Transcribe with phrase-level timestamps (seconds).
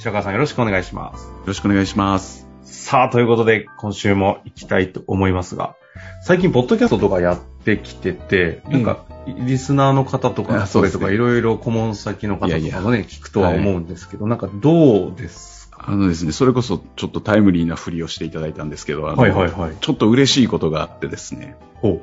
[0.00, 1.24] 白川さんよろしくお願いします。
[1.26, 2.48] よろしくお願いします。
[2.62, 5.76] さあ、ということで、今週も行きたいと思いますが、
[6.22, 15.84] 最近、ポッドキャストとかやってきてて、なんか、リスナーの方とか、あそうですねとか、いろいろ顧問先の方とかもね、いやいや聞くとは思うんですけど、なんか、どうですか？
[15.88, 19.76] あのですね、それこそちょっとタイムリーなふりをしていただいたんですけど、はいはいはい。
[19.82, 22.00] ちょっと嬉しいことがあってですね、ほ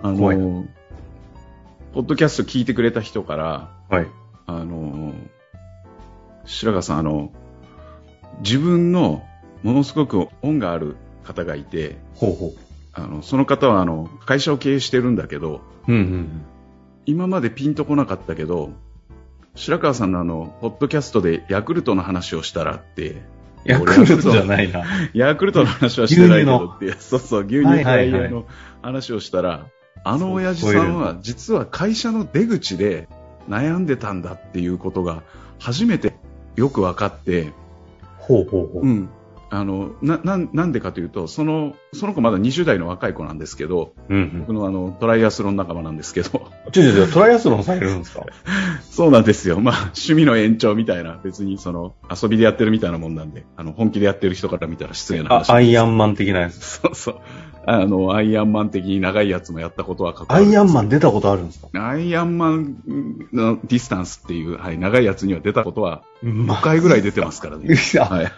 [0.00, 0.64] あ怖いの、
[1.92, 3.94] ポッドキャスト聞いてくれた人から、う。
[3.94, 4.06] はい。
[4.46, 5.12] あの、
[6.46, 7.32] 白川さん、あの、
[8.40, 9.24] 自分の
[9.62, 12.54] ものすごく恩がある方がいて、ほうほ
[12.92, 15.92] あの、その方はあの、会社を経営してるんだけど、う。
[15.92, 16.42] うんうん
[17.08, 18.72] 今までピンとこなかったけど、
[19.54, 23.22] 白川さんのあの、ポッドキャストでヤクルトの話をしたらって、
[23.64, 24.84] ヤクルトじゃないな。
[25.14, 28.44] ヤクルトの話はしてないけど牛って、そうそう、牛乳フライヤーの
[28.82, 29.66] 話をしたら、
[30.04, 33.08] あの親父さんは実は会社の出口で
[33.48, 35.22] 悩んでたんだっていうことが
[35.58, 36.14] 初めて
[36.56, 37.52] よく分かって、
[38.18, 38.82] ほうほうほう。
[38.82, 39.08] うん。
[39.48, 44.40] あの、な、なんなんでかというと、その、その子まだ20代の若い子なんですけど、うんうん。
[44.40, 46.30] 僕のあの、トライアスロン仲間なんですけど、
[46.72, 48.24] ちょちょちょ、トライアスロンされるんですか？
[48.90, 49.60] そうなんですよ。
[49.60, 55.50] まあ、趣味の延長みたいな、別にその、遊びでやってるみたいなもんなんで、あの、本気でやってる人から見たら失礼なあ話。
[55.52, 56.56] アイアンマン的なやつ。
[56.82, 57.20] そうそう。
[57.68, 61.68] あの、アイアンマン的に長いやつもやったことは関わアイアンマン出たことあるんですか？
[61.74, 62.76] アイアンマン
[63.32, 67.74] のディスタンスっていう、はい、長いやつには出たことはま5回ぐらい出てますからね。
[67.74, 68.32] いやはい。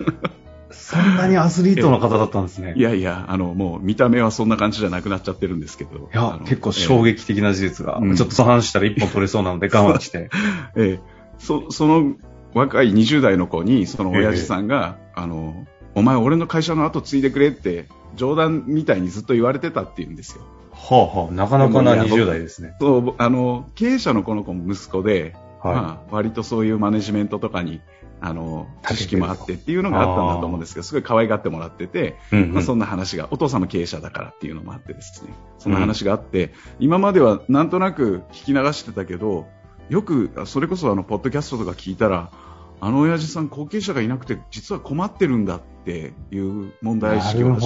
[0.70, 2.73] そんなにアスリートの方だったんですね。
[2.77, 6.08] いやいや、あの、もう見た目はそんな感じじゃなくなっちゃってるんですけど。
[6.13, 10.31] いや結構衝撃的な事実が、うんちょっとその話したら一本取れそうなので我慢して。
[10.77, 11.01] ええええ
[11.39, 12.14] そ、その
[12.55, 15.67] 若い20代の子に、その親父さんが、あの、
[15.98, 20.42] お前俺の会社の後継いでくれって、冗談みたいにずっと言われてたって言うんですよ。
[20.73, 22.75] はあはあ、なかなかなでもいや20代ですね。
[22.81, 27.81] そう、あの、経営者のこの子も息子で、はまあ、割とそういうマネジメントとかに、
[28.20, 32.37] あの、知識もあってっていうのがあったんだと思うんですけど、すごい可愛がってもらってて、い。
[32.37, 39.47] うん、まあ、そうんな話が、お父さんも経営者だからっていうのもあってですね、そんな話があって、今まではなんとなく聞き流してたけど、
[39.89, 42.31] よく、それこそあの、ポッドキャストとか聞いたら、
[42.80, 47.48] あの親父さん後継者がいなくて、実は困ってるんだっていう問題意識を。
[47.48, 47.56] う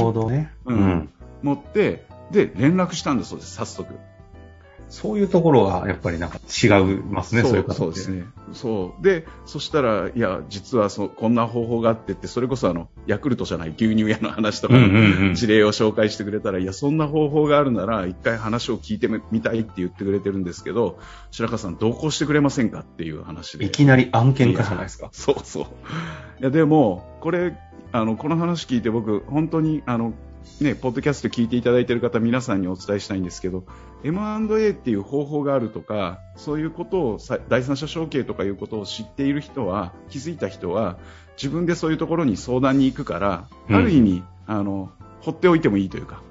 [0.66, 1.08] うんん。
[1.42, 3.94] 持って、で、連絡したんだそうです、早速。
[4.92, 6.70] そういうところがやっぱりなんか違い
[7.10, 8.25] ますね、そういう方ですね。
[8.53, 9.03] そう。
[9.03, 14.75] で、そしたら、いや、実はそうこんな方法があってって、それこそあの、ヤクルトじゃない牛乳屋の話とか。
[15.34, 20.98] 事例を紹介してくれたら、いや、そんな方法があるなら、一回話を聞いてみたいって言ってくれてるんですけど、
[21.30, 23.64] 白川さん同行してくれませんかっていう話で。
[23.64, 25.09] いきなり案件化じゃないですか。
[25.12, 25.64] そうそう。
[26.38, 27.56] いや、でも、これ、
[27.92, 30.12] あの、この話聞いて僕、本当に、あの、
[30.60, 33.64] ね、ポッドキャスト聞いていただいている方、皆さんにお伝えしたいんですけど、
[34.04, 40.98] M&A っていう方法があるとか、そういうことをさ、第三者承継とかいうことを知っている人は、気づいた人は、
[41.36, 43.76] 自分でそういうところに相談に行くから、うん。
[43.76, 46.22] ある意味、あの、放っておいてもいいというか、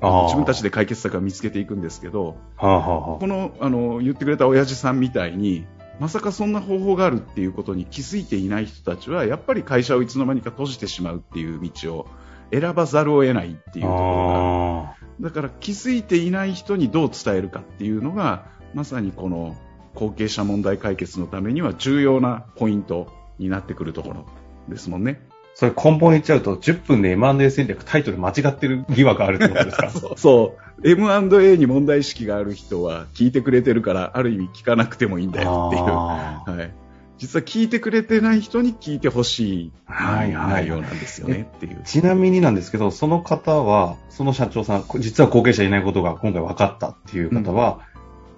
[0.00, 3.18] 自分たちで解決策を見つけていくんですけど、はあはあはあ。
[3.20, 5.64] このあの言ってくれた親父さんみたいに
[6.00, 12.06] まさかそんな方法があるっていうことに気づいていない人たちはやっぱり会社をいつの間にか閉じてしまうっていう道を
[12.52, 19.56] 選ばざるを得ないっていうところがあだから気づいていない人にどう伝えるかっていうのがまさにこの
[19.94, 23.08] 後継者問題解決のためには重要なポイント
[23.38, 24.26] になってくるところ
[24.68, 25.20] ですもんね。
[25.28, 29.90] ーそれ根本言っちゃうと、10分で M&A 戦略タイトル間違ってる疑惑あるってことですか？
[30.16, 30.88] そう。
[30.88, 35.84] M&A に問題意識がある人は聞いてくれてるから、ある意味聞かなくてもいいんだよっていう。
[35.84, 36.81] はい。
[37.22, 41.80] 実は聞いてくれてない人に聞いてほしいはいはい内容なんですよねっていう。
[41.84, 47.86] ちなみになんですけど、その方は、その社長さん、こ実は後継者いないことが今回分かったっていう方は、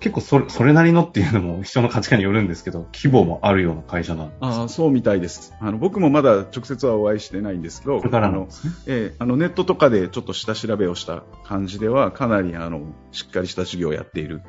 [0.01, 4.39] 結構それ、それなりのっていうのも人の価値観によるんですけど、規模もあるような会社なんです。
[4.43, 5.55] ああ、そうみたいです。
[5.61, 8.49] あの、僕もまだ直接はお会いしてないんですけど、これからあの、
[8.87, 12.83] えあの、ネットとかでちょっと下調べをした感じでは、かなり、あの、
[13.13, 14.43] しっかりした事業をやっている。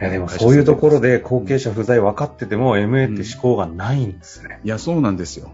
[0.00, 4.60] いやでもそういうところで後継者不在分かってても MA って思考がないんですね。
[4.62, 5.50] いや、そうなんですよ。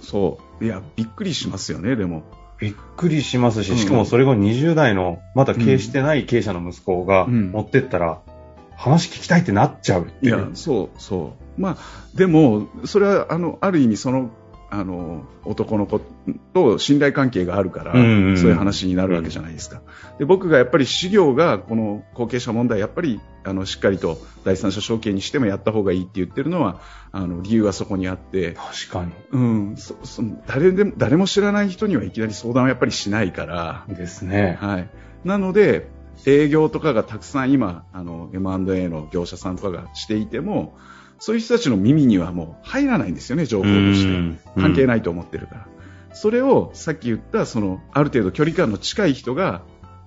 [0.00, 0.64] そう。
[0.64, 2.22] いや、びっくりしますよね、でも。
[2.58, 8.20] びっくりしますし、うんしかもそれが20代の、まだ経営してない経営者の息子がうん持ってったら、
[8.76, 10.36] 話聞きたいってなっちゃうっていう。
[10.36, 11.60] いや、そう、そう。
[11.60, 11.76] まあ、
[12.14, 14.30] でも、それは、あの、ある意味、その、
[14.74, 16.00] あの男の子
[16.54, 19.82] と信頼関係があるから、そういう話になるわけじゃないですか。
[20.18, 26.80] で僕がやっぱり事業がこの後継者問題やっぱりあのしっかりと第三者承継にしてもやった方がいいって言ってるのは
[27.12, 33.94] あの理由はそこにあって、確かうん、そそ誰でも誰も知らない人にはいきなり相談はやっぱりしないから、に。
[33.94, 34.56] ですね。
[34.58, 34.88] はい、
[35.22, 35.86] なので
[36.24, 40.78] 営業とかがたくさん今あの M&A の業者さんとかがしていても
[41.24, 44.60] そういう人たちの耳にはもう入らないんですよね情報として。
[44.60, 44.86] 関係い。
[44.88, 45.68] ないと思ってるから、
[46.14, 49.62] それをさっき言ったそのある程度距離感の近い人が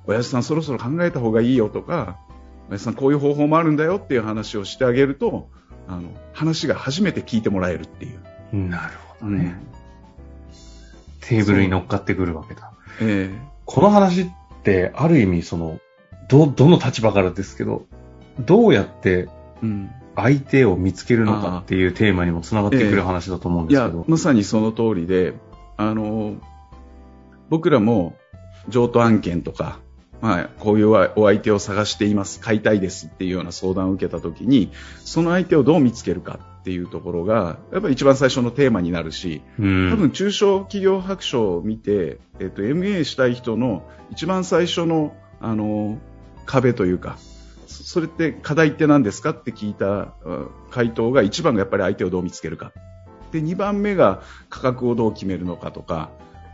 [0.07, 2.19] 親父さんそろそろ考えた方がいいよとか
[2.67, 5.47] 親父さんこういう方法もあるんだよっていう話をしてあげると
[5.87, 8.09] あの話が初めて聞いてもらえるってい
[8.53, 9.57] う、なるほどね。
[11.21, 12.73] テーブルに乗っかってくるわけだ。
[12.99, 13.33] え
[13.63, 14.27] この話っ
[14.63, 15.79] て、ある意味、その、
[16.27, 17.85] ど、どの立場からですけど、
[18.39, 19.27] どうやってえ
[19.63, 24.05] うん相手を見つけるのかっていうテーマにもつながってくる話だと思うんですけど。
[24.07, 25.33] まさにその通りで
[25.77, 26.35] あの
[27.49, 28.15] 僕らも
[28.69, 29.79] 譲渡案件とか、
[30.21, 34.71] まあ、こういうお相手を探しています買いたいですっていうような相談を受けた時に
[35.03, 45.99] その相手をどう見つけるかっていうところがやっぱり一番最初のテーマになるしうん多分中小企業白書を見て、えっと、MA したい人の一番最初のあの
[46.45, 47.17] 壁というか
[47.67, 50.13] そそれって課題って何ですかって聞いたあ
[50.71, 52.71] 回答が一番がやっぱり相手をどう見つけるか。
[53.31, 56.09] で2番目が価格をどう決めるのかとか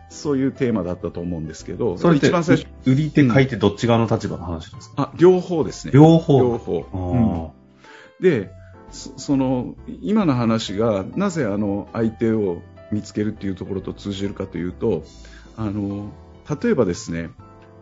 [0.10, 5.92] そういうテーマだったと思うんですけどそれ一番最初売り手買い手どっち側の立場の話ですか、あ両方ですね。
[5.94, 6.40] 両方。
[6.40, 7.54] 両方、
[8.20, 8.24] うん。
[8.24, 8.52] で
[8.92, 12.62] そその今の話がなぜあの相手を
[12.92, 15.04] 見つけるっていうところと通じるかというと
[15.56, 16.12] あの
[16.62, 17.30] 例えばですね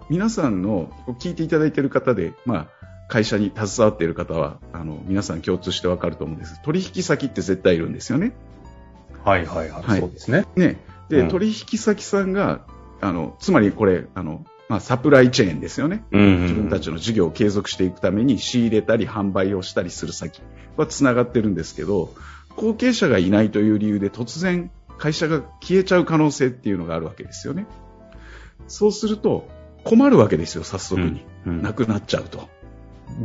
[0.09, 2.67] 皆さんの聞いていただいている方で、まあ、
[3.09, 6.61] 会社に携わっている方はあの皆さん共通してわかると思うんです。
[6.61, 8.31] 取引先って絶対いるんですよね。
[9.25, 9.83] はいはいはい。
[9.83, 10.00] はい。
[10.00, 10.45] そうですね。
[10.56, 10.77] ね。
[11.09, 11.27] で、うん。
[11.27, 12.61] 取引先さんが
[13.01, 16.06] あのつまりこれあの、まあ、サプライチェーンですよね。
[16.11, 20.41] うんうん自分たちの事業を継続していくために仕入れたり販売をしたりする先
[20.77, 22.13] はつながってるんですけど
[22.56, 24.69] 後継者がいないという理由で突然
[25.00, 27.65] 会社が消えちゃう可能性っていうのがあるわけですよね。
[28.67, 29.47] そうすると
[29.83, 31.61] 困るわけですよ早速に、うん。
[31.63, 32.50] なくなっちゃうと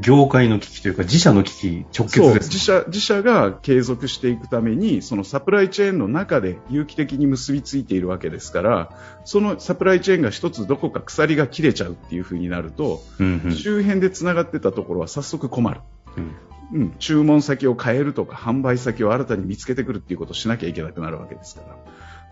[0.01, 2.21] 業界の危機というか、自社の危機直結です。
[2.21, 8.91] そう自社自社が継続していくためにそのサプライチェーンの中で有機的に結びついているわけですから
[9.25, 13.53] そのサプライチェーンが一つどこか鎖が切れちゃうっていう風になると、うんうん。
[13.55, 15.81] 周辺でつながってたところは早速困る、
[16.17, 16.35] うん。
[16.73, 21.77] うん、注文先を変えるとか販売先を新たに見つけてくるっていうことをしなきゃいけなくなるわけですから。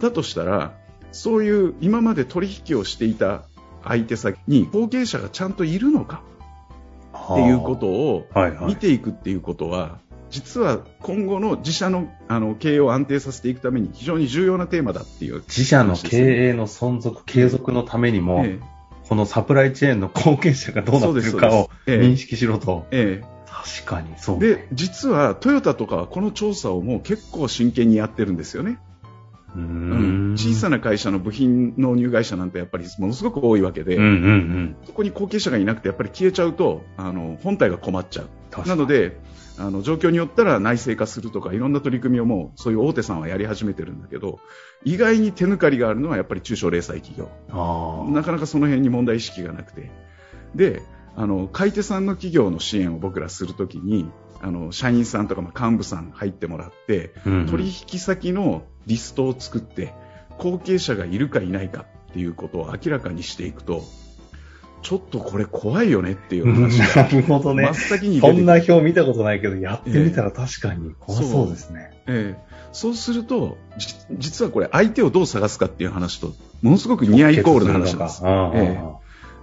[0.00, 0.72] だとしたら
[1.12, 3.44] そういう今まで取引をしていた
[3.84, 6.22] 相手先に後継者がちゃんといるのか
[7.22, 8.26] っていうことを
[8.66, 9.98] 見ていくっていうことは、
[10.30, 18.58] 実は今後の自社のあの経営を安定させていくために非常に重要なテーマだっていう自社の経営の存続、継続のためにも、え
[19.08, 22.86] このサプライチェーンの後継者がどうなってるかを認識しろと。
[22.90, 24.36] ええ確かに、そう。
[24.38, 28.78] えで実はトヨタとかはこの調査をもう結構真剣にやってるんですよね。
[29.56, 30.32] うん。
[30.32, 34.76] ん小さな会社の部品納入会社なんてやっぱりものすごく多いわけで、うんうんうん。
[34.84, 38.28] そこに後継者がいなくてやっぱり消えちゃうとあの本体が困っちゃう。
[38.66, 39.18] なので
[39.58, 44.40] あの状況によったら内製化するとかいろんな取り組みをもうそういう大手さんはやり始めてるんだけど
[44.84, 47.30] 意外に手抜かりがあるのはやっぱり中小零細企業。
[47.50, 49.90] あなかなかその辺に問題意識がなくて。
[50.54, 50.82] で
[51.14, 54.10] あの買い手さんの企業の支援を僕らするときに
[54.42, 57.30] あの社員さんとかまあ幹部さん入ってもらってあ。
[57.30, 59.94] うん取引先のリストを作って
[60.38, 63.84] 後継者がいるかいないかっていうことを明らかにしていくと
[64.82, 67.74] ちょっとこれ怖いよねっていううん話 ながるほどね真っ。
[67.74, 71.90] 先に出そんな表見たことないけど、やってみたら確かに怖そうですね。
[72.06, 78.22] ええそうするとじ実はこれ相手をどう探すかっていう話とものすごくニアイコールな話なんです。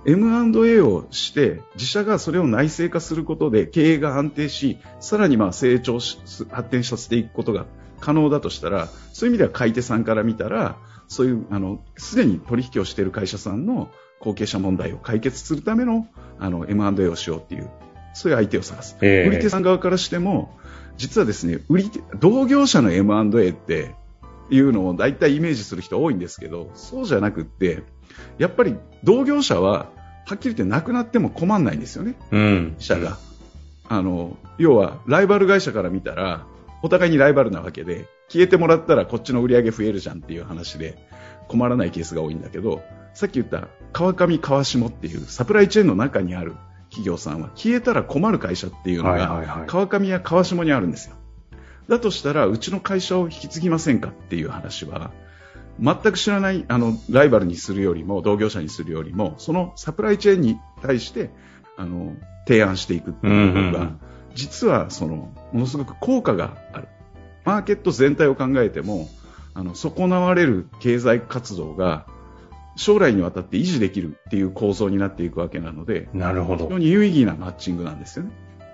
[0.06, 6.20] M&A をして自社がそれを内製化することで経営が安定しさらにまあ成長し
[6.52, 7.66] 発展させていくことが
[8.00, 10.78] 可能だとしたらそういう意味では買い手さんから見たら
[11.08, 13.90] そういうあのすでに取引をしている会社さんの
[14.20, 16.08] 後継者問題を解決するための
[16.40, 17.70] あの M&A をしようっていう
[18.14, 19.28] そういう相手を探す、ええ。
[19.28, 20.58] 売り手さん側からしても
[20.98, 23.96] 実はですね売り手同業者の M&A って
[24.50, 27.84] いうのを大体イメージする人多いんですけどそうじゃなくって
[28.38, 29.92] やっぱり同業者は
[30.26, 32.76] はっきり言ってなくなっても困らないんですよね、うん。
[32.78, 33.18] 社が。
[33.88, 36.46] あの要はライバル会社から見たら
[36.84, 41.08] お互いにライバルなわけで消えてもらったらこっちの売り上げ増えるじゃんっていう話で
[41.48, 42.84] 困らないケースが多いんだけど
[43.16, 46.54] さっき言った川上川下っていうサプライチェーンの中にある
[46.90, 51.16] 企業さんは消えたら困る会社っていうのが川上や川下にあるんですよ。
[51.90, 55.12] だとしたら、うちの会社を引き継ぎませんかっていう話は、
[55.82, 61.32] 全く知らないあのライバルにするよりも、同業者にするよりも、そのサプライチェーンに対して
[61.78, 62.16] あの
[62.48, 63.92] 提案していくっていうことが、
[64.36, 66.88] 実はそのものすごく効果がある。
[67.44, 69.10] マーケット全体を考えても、
[69.56, 72.06] あの損なわれる経済活動が
[72.76, 76.66] 将来にわたって維持できるっていう構造になっていくわけなので、なるほど。
[76.66, 78.32] 非常に有意義なマッチングなんですよね。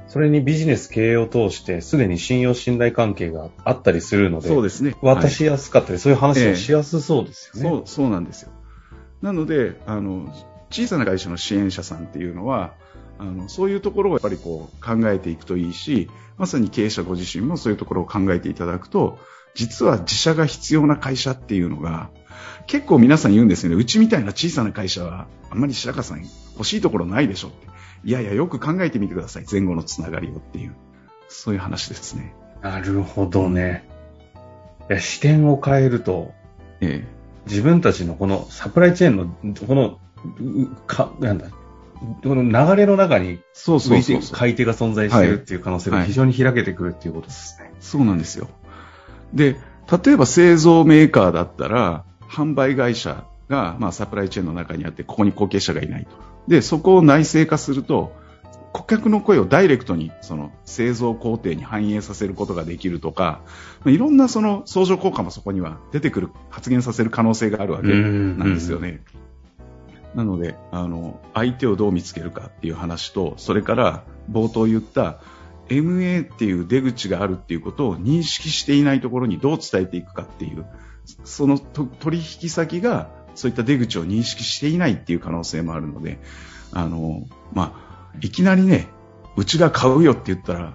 [0.07, 4.95] それにビジネス経営を通して、すでに信用信頼関係があったりするので、そうですね。
[5.01, 7.69] 渡しやすかったり、はい、そういう話をしやすそうですよね。
[7.69, 8.51] そう、そうなんですよ。
[9.21, 10.33] なので、あの、
[10.69, 12.73] 小さな会社の支援者さんっていうのは、
[13.17, 19.19] あのそういうところをやっぱりこう考えていくといいし、まさに経営者ご自身もそういうところを考えていただくと、
[19.53, 22.09] 実は自社が必要な会社っていうのが、
[22.67, 23.77] 結構皆さん言うんですよね。
[23.77, 26.23] うちみたいな小さな会社は、あんまり白川さん
[26.55, 27.74] 欲しいところないでしょって。
[28.05, 29.45] いやいや、よく考えてみてください。
[29.51, 30.75] 前後のつながりをっていう。
[31.27, 32.35] そういう話ですね。
[32.61, 33.83] なるほどね。
[34.89, 36.31] いや視点を変えると、
[36.81, 37.07] ええ、
[37.47, 39.27] 自分たちのこのサプライチェーンの、
[39.67, 39.99] この、
[40.85, 47.65] か、なんだ、この流れの中に、そうそうそう買い手が存在しているっていう可能性が非常に開けてくるっていうことですね。
[47.65, 48.47] はい、そうなんですよ。
[49.33, 49.55] で、
[50.05, 56.34] 例えば製造メーカーだったら、販売会社が、まあ、サプライチェーンの中にあって、ここに後継者がいないと。
[56.47, 58.13] で、そこを内製化すると、
[58.75, 63.41] 顧客の声をダイレクトにその製造工程に反映させることができるとか、
[63.85, 69.01] いろんなその相乗効果もそこには出てくる、発現させる可能性があるわけなんですよね。
[70.13, 75.19] なので、あの、相手をどう見つけるかっていう話と、それから冒頭言った
[75.69, 80.65] MA っていう出口があるっていうことを認識していないところにどう伝えていくかっていう、
[81.23, 86.19] その取引先がそういった出口を認識していないっていう可能性もあるので、
[86.71, 88.87] あの、まあ、いきなりね、
[89.37, 90.73] うちが買うよって言ったら、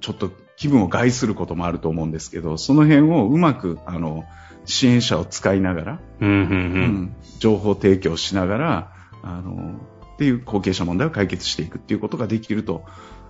[0.00, 4.24] ちょっと気分を害することもあると思うんですけど、その辺をうまく、あの、
[4.64, 9.74] 支援者を使いながら、うんうんうん、情報提供しながら、あの、
[10.14, 12.84] っていう後継者問題を解決していくっていうことができると、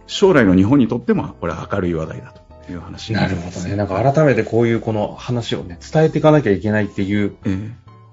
[0.07, 2.33] 将来の日本にとっても、これは明るい話題だ
[2.67, 3.77] という話なるほどね。
[3.77, 7.37] なんか改めてこういうこの話をね、伝えていかなきゃいけないっていう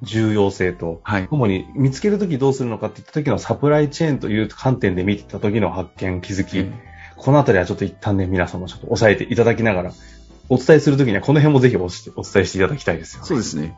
[0.06, 6.72] 重要性と、はい、主に見つけるときどうするのかっていった時のサプライチェーンという観点で見てた時の発見、気づき、えー、
[7.18, 9.92] このあたりはちょっと一旦ね、皆さんもちょっと押さえていただきながら、
[10.50, 11.90] お伝えするときにはこの辺もぜひお伝
[12.44, 13.28] えしていただきたいですよね。
[13.28, 13.76] そうですね。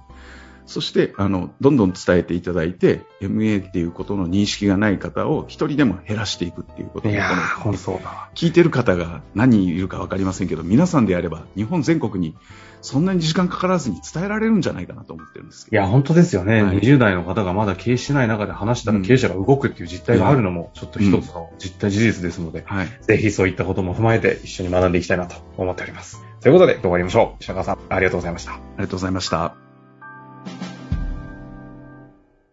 [0.67, 8.29] そして、あの、どんどん伝えていただいて、MA っていうことの認識がない方を一人でも減らしていくっていうこといやー、本当そうだ。
[8.35, 12.35] 聞いてる方が何人いるかわかりませんけど、皆さんであれば、日本全国に
[12.81, 16.61] そんなに時間かからずに伝えられるんじゃないかなと思ってるんですいや、本当ですよね。
[16.61, 26.21] はい、20代の方がまだ経営してない中で話したら経営者が動くっていう実態があるのも、ちょっと一つの実態事実ですので、うんはい、ぜひそういったことも踏まえて一緒に学んでいきたいなと思っております。
[26.41, 27.37] ということで、今日終わりましょう。
[27.41, 28.53] 石川さん、ありがとうございました。
[28.53, 29.66] ありがとうございました。